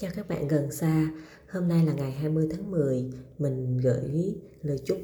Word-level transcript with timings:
Chào 0.00 0.10
các 0.14 0.28
bạn 0.28 0.48
gần 0.48 0.72
xa, 0.72 1.10
hôm 1.48 1.68
nay 1.68 1.86
là 1.86 1.92
ngày 1.92 2.12
20 2.12 2.48
tháng 2.50 2.70
10 2.70 3.10
Mình 3.38 3.78
gửi 3.78 4.34
lời 4.62 4.78
chúc 4.84 4.98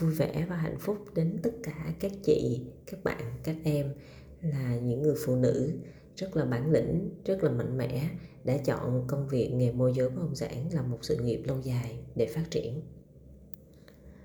vui 0.00 0.10
vẻ 0.10 0.46
và 0.48 0.56
hạnh 0.56 0.78
phúc 0.78 0.98
đến 1.14 1.38
tất 1.42 1.50
cả 1.62 1.94
các 2.00 2.12
chị, 2.22 2.60
các 2.86 3.04
bạn, 3.04 3.22
các 3.44 3.56
em 3.64 3.94
Là 4.42 4.76
những 4.76 5.02
người 5.02 5.14
phụ 5.24 5.36
nữ 5.36 5.72
rất 6.16 6.36
là 6.36 6.44
bản 6.44 6.70
lĩnh, 6.70 7.10
rất 7.24 7.44
là 7.44 7.50
mạnh 7.50 7.78
mẽ 7.78 8.10
Đã 8.44 8.56
chọn 8.56 9.04
công 9.06 9.28
việc 9.28 9.50
nghề 9.54 9.72
môi 9.72 9.92
giới 9.96 10.08
bất 10.08 10.22
động 10.22 10.34
sản 10.34 10.68
là 10.72 10.82
một 10.82 10.98
sự 11.02 11.16
nghiệp 11.16 11.42
lâu 11.46 11.60
dài 11.60 11.98
để 12.14 12.26
phát 12.26 12.44
triển. 12.50 12.82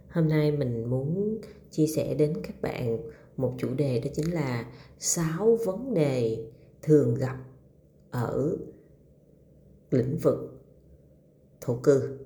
Hôm 0.09 0.27
nay 0.27 0.51
mình 0.51 0.89
muốn 0.89 1.37
chia 1.71 1.87
sẻ 1.87 2.13
đến 2.13 2.33
các 2.43 2.61
bạn 2.61 2.97
một 3.37 3.55
chủ 3.57 3.73
đề 3.73 3.99
đó 3.99 4.11
chính 4.15 4.33
là 4.33 4.71
6 4.99 5.57
vấn 5.65 5.93
đề 5.93 6.37
thường 6.81 7.15
gặp 7.15 7.37
ở 8.11 8.57
lĩnh 9.93 10.17
vực 10.17 10.61
thổ 11.61 11.75
cư. 11.75 12.17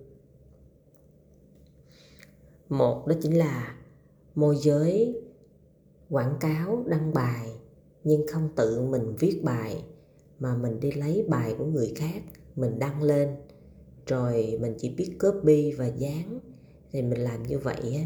Một 2.70 3.08
đó 3.08 3.16
chính 3.22 3.38
là 3.38 3.76
môi 4.36 4.58
giới 4.58 5.22
quảng 6.10 6.38
cáo, 6.40 6.84
đăng 6.88 7.14
bài, 7.14 7.52
nhưng 8.04 8.28
không 8.28 8.50
tự 8.56 8.82
mình 8.82 9.16
viết 9.20 9.42
bài, 9.44 9.84
mà 10.40 10.56
mình 10.56 10.80
đi 10.80 10.92
lấy 10.92 11.26
bài 11.28 11.56
của 11.58 11.66
người 11.66 11.94
khác, 11.96 12.24
mình 12.56 12.80
đăng 12.80 13.04
lên. 13.04 13.36
Rồi 14.06 14.58
mình 14.62 14.76
chỉ 14.78 14.90
biết 14.90 15.18
copy 15.20 15.72
và 15.72 15.88
dán. 15.88 16.40
Thì 16.92 17.02
mình 17.02 17.22
làm 17.22 17.44
như 17.44 17.60
vậy 17.60 17.96
á, 17.96 18.04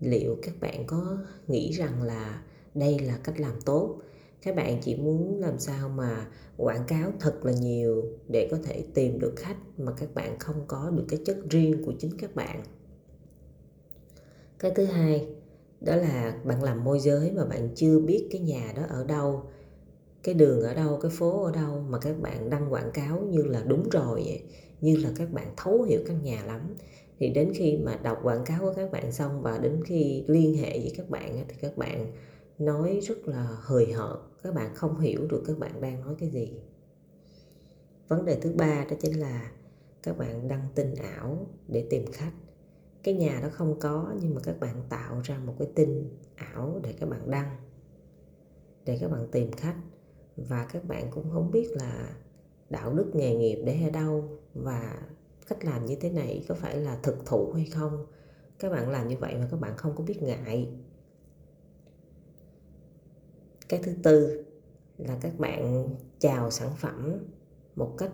liệu 0.00 0.36
các 0.42 0.54
bạn 0.60 0.86
có 0.86 1.18
nghĩ 1.48 1.72
rằng 1.72 2.02
là 2.02 2.42
đây 2.74 2.98
là 2.98 3.18
cách 3.24 3.40
làm 3.40 3.60
tốt? 3.60 3.98
Các 4.42 4.56
bạn 4.56 4.78
chỉ 4.82 4.96
muốn 4.96 5.40
làm 5.40 5.58
sao 5.58 5.88
mà 5.88 6.26
quảng 6.56 6.84
cáo 6.88 7.12
thật 7.20 7.44
là 7.44 7.52
nhiều 7.52 8.04
để 8.28 8.48
có 8.50 8.58
thể 8.64 8.84
tìm 8.94 9.18
được 9.18 9.32
khách 9.36 9.56
mà 9.78 9.92
các 9.92 10.14
bạn 10.14 10.38
không 10.38 10.64
có 10.66 10.90
được 10.90 11.04
cái 11.08 11.20
chất 11.26 11.36
riêng 11.50 11.82
của 11.84 11.92
chính 11.98 12.10
các 12.18 12.34
bạn 12.34 12.62
cái 14.60 14.72
thứ 14.74 14.84
hai, 14.84 15.26
đó 15.80 15.96
là 15.96 16.38
bạn 16.44 16.62
làm 16.62 16.84
môi 16.84 17.00
giới 17.00 17.30
mà 17.30 17.44
bạn 17.44 17.68
chưa 17.74 17.98
biết 17.98 18.28
cái 18.30 18.40
nhà 18.40 18.72
đó 18.76 18.82
ở 18.88 19.04
đâu, 19.04 19.42
cái 20.22 20.34
đường 20.34 20.62
ở 20.62 20.74
đâu, 20.74 20.98
cái 21.02 21.10
phố 21.10 21.44
ở 21.44 21.52
đâu 21.52 21.80
mà 21.88 21.98
các 21.98 22.20
bạn 22.20 22.50
đăng 22.50 22.72
quảng 22.72 22.90
cáo 22.94 23.20
như 23.20 23.42
là 23.42 23.62
đúng 23.66 23.88
rồi 23.88 24.22
vậy. 24.24 24.42
như 24.80 24.96
là 24.96 25.10
các 25.16 25.32
bạn 25.32 25.46
thấu 25.56 25.82
hiểu 25.82 26.00
căn 26.06 26.22
nhà 26.22 26.44
lắm 26.46 26.74
thì 27.18 27.28
đến 27.28 27.52
khi 27.54 27.76
mà 27.76 27.98
đọc 28.02 28.18
quảng 28.22 28.44
cáo 28.44 28.60
của 28.60 28.72
các 28.76 28.90
bạn 28.92 29.12
xong 29.12 29.42
và 29.42 29.58
đến 29.58 29.82
khi 29.84 30.24
liên 30.28 30.54
hệ 30.54 30.78
với 30.78 30.92
các 30.96 31.10
bạn 31.10 31.44
thì 31.48 31.54
các 31.60 31.76
bạn 31.76 32.12
nói 32.60 33.00
rất 33.02 33.28
là 33.28 33.56
hời 33.60 33.92
hợt, 33.92 34.16
các 34.42 34.54
bạn 34.54 34.74
không 34.74 35.00
hiểu 35.00 35.26
được 35.26 35.42
các 35.46 35.58
bạn 35.58 35.80
đang 35.80 36.00
nói 36.00 36.14
cái 36.18 36.30
gì. 36.30 36.60
Vấn 38.08 38.24
đề 38.24 38.40
thứ 38.40 38.52
ba 38.52 38.84
đó 38.90 38.96
chính 39.00 39.20
là 39.20 39.52
các 40.02 40.18
bạn 40.18 40.48
đăng 40.48 40.68
tin 40.74 40.94
ảo 40.94 41.46
để 41.68 41.86
tìm 41.90 42.04
khách. 42.12 42.32
Cái 43.02 43.14
nhà 43.14 43.40
đó 43.42 43.48
không 43.52 43.80
có, 43.80 44.14
nhưng 44.20 44.34
mà 44.34 44.40
các 44.44 44.60
bạn 44.60 44.82
tạo 44.88 45.20
ra 45.24 45.38
một 45.38 45.54
cái 45.58 45.68
tin 45.74 46.18
ảo 46.34 46.80
để 46.82 46.92
các 46.92 47.08
bạn 47.08 47.30
đăng, 47.30 47.56
để 48.84 48.98
các 49.00 49.10
bạn 49.10 49.28
tìm 49.32 49.52
khách. 49.52 49.76
Và 50.36 50.66
các 50.72 50.84
bạn 50.84 51.10
cũng 51.10 51.30
không 51.32 51.50
biết 51.50 51.68
là 51.70 52.16
đạo 52.70 52.94
đức 52.94 53.10
nghề 53.14 53.36
nghiệp 53.36 53.62
để 53.66 53.82
ở 53.84 53.90
đâu 53.90 54.38
và 54.54 55.02
cách 55.48 55.64
làm 55.64 55.86
như 55.86 55.96
thế 56.00 56.10
này 56.10 56.44
có 56.48 56.54
phải 56.54 56.76
là 56.76 56.98
thực 57.02 57.26
thụ 57.26 57.52
hay 57.52 57.64
không. 57.64 58.06
Các 58.58 58.72
bạn 58.72 58.90
làm 58.90 59.08
như 59.08 59.16
vậy 59.16 59.34
mà 59.38 59.48
các 59.50 59.60
bạn 59.60 59.76
không 59.76 59.96
có 59.96 60.04
biết 60.04 60.22
ngại 60.22 60.68
cái 63.70 63.80
thứ 63.82 63.92
tư 64.02 64.44
là 64.98 65.18
các 65.20 65.38
bạn 65.38 65.88
chào 66.18 66.50
sản 66.50 66.70
phẩm 66.76 67.18
một 67.76 67.94
cách 67.98 68.10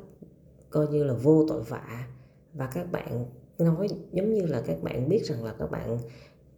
coi 0.71 0.89
như 0.89 1.05
là 1.05 1.15
vô 1.15 1.45
tội 1.49 1.63
vạ. 1.63 2.09
Và 2.55 2.71
các 2.75 2.93
bạn 2.93 3.27
nói 3.59 3.89
giống 4.13 4.35
như 4.35 4.47
là 4.47 4.63
các 4.67 4.83
bạn 4.83 5.09
biết 5.09 5.25
rằng 5.25 5.45
là 5.45 5.55
các 5.59 5.71
bạn, 5.71 5.99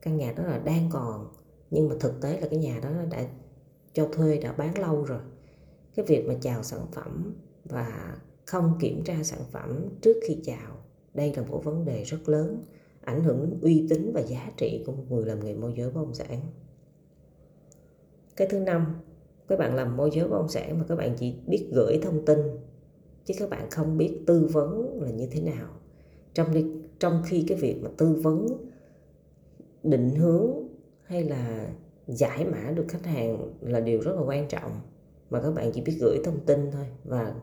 căn 0.03 0.17
nhà 0.17 0.33
đó 0.33 0.43
là 0.43 0.59
đang 0.59 0.91
còn, 0.93 1.29
nhưng 1.71 1.89
mà 1.89 1.95
thực 2.01 2.21
tế 2.21 2.41
là 2.41 2.49
cái 2.51 2.59
nhà 2.59 2.81
đó 2.83 2.91
đã 3.11 3.29
cho 3.93 4.09
thuê 4.13 4.39
đã 4.39 4.53
bán 4.53 4.79
lâu 4.79 5.05
rồi. 5.05 5.21
Cái 5.95 6.07
việc 6.07 6.27
mà 6.29 6.35
chào 6.41 6.63
sản 6.63 6.87
phẩm 6.93 7.35
và 7.65 8.17
không 8.47 8.79
kiểm 8.81 9.05
tra 9.05 9.23
sản 9.23 9.41
phẩm 9.53 9.85
trước 10.01 10.17
khi 10.27 10.39
chào, 10.45 10.77
đây 11.15 11.35
là 11.37 11.43
một 11.43 11.65
vấn 11.65 11.85
đề 11.85 12.03
rất 12.03 12.29
lớn, 12.29 12.65
ảnh 13.01 13.25
hưởng 13.25 13.41
đến 13.41 13.61
uy 13.61 13.87
tín 13.91 14.13
và 14.15 14.21
giá 14.21 14.51
trị 14.57 14.83
của 14.87 14.93
một 14.93 15.05
người 15.09 15.27
làm 15.27 15.45
nghề 15.45 15.55
môi 15.55 15.75
giới 15.77 15.91
bất 15.91 16.01
động 16.01 16.15
sản 16.15 16.41
cái 18.39 18.49
thứ 18.49 18.59
năm, 18.59 19.01
các 19.49 19.59
bạn 19.59 19.75
làm 19.75 19.97
môi 19.97 20.11
giới 20.13 20.29
bất 20.29 20.37
động 20.37 20.49
sản 20.49 20.79
mà 20.79 20.85
các 20.89 20.97
bạn 20.97 21.15
chỉ 21.19 21.35
biết 21.47 21.69
gửi 21.73 21.99
thông 22.03 22.25
tin, 22.25 22.39
chứ 23.25 23.35
các 23.39 23.51
bạn 23.51 23.71
không 23.71 23.99
biết 23.99 24.21
tư 24.27 24.49
vấn 24.53 25.03
là 25.03 25.11
như 25.11 25.29
thế 25.31 25.41
nào. 25.41 25.69
Trong 26.35 26.55
đi, 26.55 26.67
trong 26.99 27.23
khi 27.27 27.45
cái 27.49 27.59
việc 27.59 27.81
mà 27.83 27.91
tư 27.97 28.21
vấn, 28.23 28.47
định 29.83 30.11
hướng 30.11 30.51
hay 31.03 31.25
là 31.25 31.69
giải 32.07 32.45
mã 32.45 32.71
được 32.71 32.85
khách 32.89 33.07
hàng 33.07 33.53
là 33.61 33.81
điều 33.81 34.01
rất 34.01 34.13
là 34.17 34.23
quan 34.23 34.49
trọng. 34.49 34.81
Mà 35.31 35.43
các 35.43 35.51
bạn 35.51 35.73
chỉ 35.73 35.81
biết 35.81 35.97
gửi 36.01 36.19
thông 36.25 36.41
tin 36.47 36.71
thôi, 36.71 36.87
và 37.05 37.35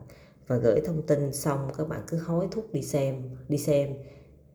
và 0.46 0.56
gửi 0.56 0.80
thông 0.80 1.02
tin 1.02 1.32
xong 1.32 1.68
các 1.78 1.88
bạn 1.88 2.00
cứ 2.08 2.18
hối 2.18 2.48
thúc 2.50 2.72
đi 2.72 2.82
xem 2.82 3.22
đi 3.48 3.58
xem. 3.58 3.94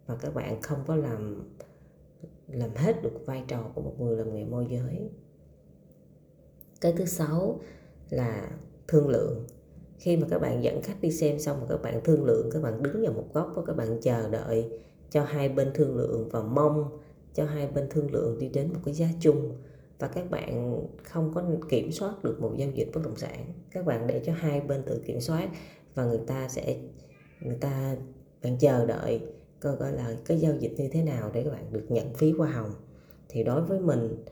Và 0.06 0.16
các 0.16 0.34
bạn 0.34 0.62
không 0.62 0.80
có 0.88 0.96
làm 0.96 1.52
làm 2.48 2.70
hết 2.76 3.04
được 3.04 3.26
vai 3.26 3.44
trò 3.48 3.72
của 3.76 3.82
một 3.82 3.96
người 4.00 4.18
làm 4.18 4.34
nghề 4.34 4.46
môi 4.46 4.68
giới 4.70 5.10
cái 6.82 6.94
thứ 6.98 7.06
sáu 7.06 7.60
là 8.10 8.52
thương 8.88 9.10
lượng. 9.10 9.46
Khi 9.98 10.18
mà 10.18 10.28
các 10.30 10.40
bạn 10.40 10.64
dẫn 10.64 10.82
khách 10.82 11.02
đi 11.02 11.12
xem 11.12 11.40
xong 11.40 11.60
mà 11.62 11.66
các 11.70 11.82
bạn 11.82 12.02
thương 12.04 12.26
lượng, 12.26 12.50
các 12.54 12.62
bạn 12.62 12.84
đứng 12.84 13.02
vào 13.04 13.14
một 13.14 13.26
góc 13.34 13.52
và 13.56 13.62
các 13.66 13.76
bạn 13.76 14.02
chờ 14.02 14.30
đợi 14.30 14.70
cho 15.10 15.24
hai 15.24 15.50
bên 15.50 15.72
thương 15.74 15.98
lượng 15.98 16.30
và 16.32 16.44
mong 16.44 17.00
cho 17.34 17.46
hai 17.46 17.68
bên 17.68 17.90
thương 17.90 18.12
lượng 18.12 18.40
đi 18.40 18.50
đến 18.50 18.74
một 18.74 18.80
cái 18.86 18.94
giá 18.94 19.08
chung. 19.20 19.58
Và 20.00 20.08
các 20.08 20.30
bạn 20.30 20.84
không 21.04 21.32
có 21.34 21.44
kiểm 21.70 21.92
soát 21.92 22.24
được 22.24 22.42
một 22.42 22.54
giao 22.58 22.70
dịch 22.72 22.90
bất 22.94 23.02
động 23.04 23.16
sản. 23.16 23.46
Các 23.72 23.86
bạn 23.86 24.08
để 24.08 24.22
cho 24.26 24.34
hai 24.34 24.62
bên 24.62 24.84
tự 24.86 25.02
kiểm 25.06 25.22
soát 25.22 25.50
và 25.96 26.06
người 26.06 26.22
ta 26.28 26.48
sẽ, 26.50 26.78
người 27.42 27.58
ta, 27.62 27.96
bạn 28.44 28.58
chờ 28.58 28.86
đợi 28.86 29.22
coi 29.60 29.76
gọi 29.76 29.92
là 29.92 30.16
cái 30.26 30.40
giao 30.40 30.54
dịch 30.60 30.74
như 30.78 30.88
thế 30.92 31.04
nào 31.04 31.32
để 31.34 31.44
các 31.44 31.52
bạn 31.52 31.74
được 31.74 31.86
nhận 31.90 32.14
phí 32.14 32.32
hoa 32.32 32.52
hồng. 32.52 32.74
Thì 33.30 33.44
đối 33.44 33.62
với 33.62 33.80
mình, 33.80 34.24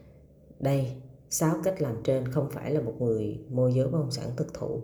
đây 0.59 0.91
sáu 1.29 1.56
cách 1.63 1.81
làm 1.81 1.95
trên 2.03 2.28
không 2.28 2.50
phải 2.51 2.72
là 2.72 2.81
một 2.81 2.94
người 3.00 3.40
môi 3.50 3.73
giới 3.73 3.88
bất 3.88 4.00
động 4.00 4.12
sản 4.12 4.29
thực 4.38 4.53
thụ. 4.53 4.81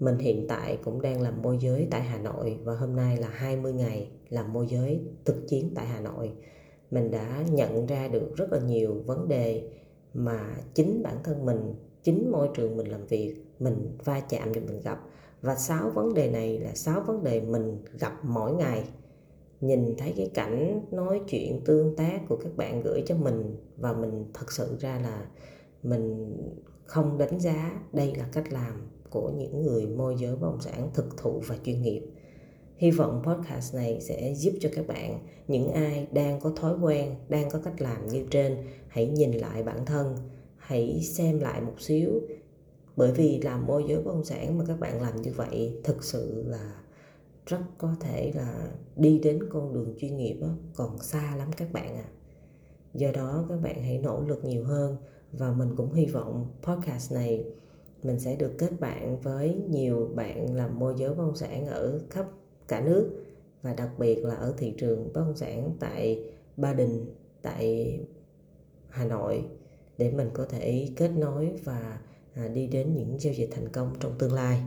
Mình 0.00 0.18
hiện 0.18 0.46
tại 0.48 0.78
cũng 0.84 1.02
đang 1.02 1.20
làm 1.20 1.42
môi 1.42 1.58
giới 1.60 1.88
tại 1.90 2.02
Hà 2.02 2.18
Nội 2.18 2.58
và 2.64 2.74
hôm 2.74 2.96
nay 2.96 3.16
là 3.16 3.28
20 3.28 3.72
ngày 3.72 4.10
làm 4.28 4.52
môi 4.52 4.66
giới 4.66 5.00
thực 5.24 5.48
chiến 5.48 5.72
tại 5.74 5.86
Hà 5.86 6.00
Nội. 6.00 6.32
Mình 6.90 7.10
đã 7.10 7.44
nhận 7.50 7.86
ra 7.86 8.08
được 8.08 8.36
rất 8.36 8.52
là 8.52 8.58
nhiều 8.58 9.02
vấn 9.06 9.28
đề 9.28 9.70
mà 10.14 10.56
chính 10.74 11.02
bản 11.02 11.16
thân 11.24 11.46
mình, 11.46 11.74
chính 12.02 12.30
môi 12.32 12.48
trường 12.54 12.76
mình 12.76 12.86
làm 12.86 13.06
việc, 13.06 13.36
mình 13.58 13.98
va 14.04 14.20
chạm 14.20 14.52
và 14.52 14.60
mình 14.66 14.80
gặp. 14.80 15.00
Và 15.42 15.54
sáu 15.54 15.90
vấn 15.90 16.14
đề 16.14 16.30
này 16.30 16.58
là 16.58 16.74
sáu 16.74 17.00
vấn 17.00 17.24
đề 17.24 17.40
mình 17.40 17.82
gặp 17.98 18.12
mỗi 18.22 18.54
ngày 18.54 18.84
nhìn 19.60 19.94
thấy 19.98 20.14
cái 20.16 20.30
cảnh 20.34 20.80
nói 20.90 21.20
chuyện 21.28 21.60
tương 21.64 21.96
tác 21.96 22.20
của 22.28 22.36
các 22.36 22.56
bạn 22.56 22.82
gửi 22.82 23.02
cho 23.06 23.16
mình 23.16 23.56
và 23.76 23.92
mình 23.92 24.24
thật 24.34 24.52
sự 24.52 24.76
ra 24.80 25.00
là 25.02 25.26
mình 25.82 26.36
không 26.84 27.18
đánh 27.18 27.40
giá 27.40 27.80
đây 27.92 28.14
là 28.14 28.28
cách 28.32 28.52
làm 28.52 28.88
của 29.10 29.30
những 29.36 29.62
người 29.62 29.86
môi 29.86 30.16
giới 30.18 30.36
bất 30.36 30.46
động 30.46 30.60
sản 30.60 30.90
thực 30.94 31.16
thụ 31.16 31.42
và 31.46 31.56
chuyên 31.64 31.82
nghiệp. 31.82 32.02
Hy 32.76 32.90
vọng 32.90 33.22
podcast 33.26 33.74
này 33.74 34.00
sẽ 34.00 34.34
giúp 34.34 34.52
cho 34.60 34.68
các 34.74 34.86
bạn, 34.86 35.18
những 35.48 35.72
ai 35.72 36.06
đang 36.12 36.40
có 36.40 36.52
thói 36.56 36.74
quen, 36.82 37.14
đang 37.28 37.50
có 37.50 37.58
cách 37.64 37.80
làm 37.80 38.06
như 38.08 38.26
trên, 38.30 38.56
hãy 38.88 39.06
nhìn 39.06 39.32
lại 39.32 39.62
bản 39.62 39.86
thân, 39.86 40.16
hãy 40.56 41.00
xem 41.02 41.40
lại 41.40 41.60
một 41.60 41.80
xíu. 41.80 42.10
Bởi 42.96 43.12
vì 43.12 43.40
làm 43.40 43.66
môi 43.66 43.84
giới 43.88 43.96
bất 44.02 44.14
động 44.14 44.24
sản 44.24 44.58
mà 44.58 44.64
các 44.68 44.80
bạn 44.80 45.02
làm 45.02 45.22
như 45.22 45.32
vậy 45.36 45.80
thực 45.84 46.04
sự 46.04 46.44
là 46.46 46.82
rất 47.46 47.60
có 47.78 47.94
thể 48.00 48.32
là 48.34 48.70
đi 48.96 49.18
đến 49.18 49.40
con 49.50 49.72
đường 49.72 49.94
chuyên 49.98 50.16
nghiệp 50.16 50.38
đó, 50.40 50.48
còn 50.74 50.98
xa 50.98 51.36
lắm 51.36 51.50
các 51.56 51.72
bạn 51.72 51.96
ạ 51.96 52.04
à. 52.04 52.12
do 52.94 53.10
đó 53.12 53.44
các 53.48 53.56
bạn 53.62 53.82
hãy 53.82 53.98
nỗ 53.98 54.20
lực 54.20 54.44
nhiều 54.44 54.64
hơn 54.64 54.96
và 55.32 55.52
mình 55.52 55.76
cũng 55.76 55.92
hy 55.92 56.06
vọng 56.06 56.46
podcast 56.62 57.12
này 57.12 57.44
mình 58.02 58.20
sẽ 58.20 58.36
được 58.36 58.52
kết 58.58 58.80
bạn 58.80 59.20
với 59.20 59.62
nhiều 59.68 60.10
bạn 60.14 60.54
làm 60.54 60.78
môi 60.78 60.94
giới 60.96 61.08
bất 61.08 61.24
động 61.24 61.36
sản 61.36 61.66
ở 61.66 62.00
khắp 62.10 62.26
cả 62.68 62.80
nước 62.80 63.10
và 63.62 63.74
đặc 63.74 63.90
biệt 63.98 64.24
là 64.24 64.34
ở 64.34 64.54
thị 64.58 64.74
trường 64.78 65.12
bất 65.12 65.20
động 65.20 65.36
sản 65.36 65.70
tại 65.80 66.24
Ba 66.56 66.72
Đình, 66.72 67.06
tại 67.42 67.98
Hà 68.88 69.04
Nội 69.04 69.44
để 69.98 70.10
mình 70.10 70.30
có 70.34 70.44
thể 70.44 70.88
kết 70.96 71.10
nối 71.16 71.52
và 71.64 72.00
à, 72.34 72.48
đi 72.48 72.66
đến 72.66 72.94
những 72.96 73.20
giao 73.20 73.34
dịch 73.34 73.48
thành 73.52 73.68
công 73.68 73.94
trong 74.00 74.12
tương 74.18 74.32
lai. 74.32 74.62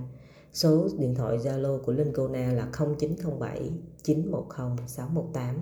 Số 0.54 0.90
điện 0.98 1.16
thoại 1.16 1.38
Zalo 1.38 1.80
của 1.80 1.92
Linh 1.92 2.12
Cô 2.16 2.28
Na 2.28 2.54
là 2.54 2.72
0907 2.98 3.72
910 4.04 4.88
618. 4.88 5.56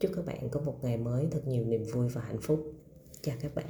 Chúc 0.00 0.10
các 0.14 0.26
bạn 0.26 0.48
có 0.50 0.60
một 0.60 0.78
ngày 0.82 0.96
mới 0.96 1.28
thật 1.30 1.42
nhiều 1.46 1.64
niềm 1.64 1.84
vui 1.84 2.08
và 2.08 2.20
hạnh 2.20 2.40
phúc. 2.40 2.72
Chào 3.22 3.36
các 3.40 3.54
bạn. 3.54 3.66